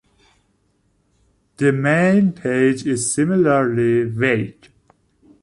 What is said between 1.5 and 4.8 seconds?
The main page is similarly vague.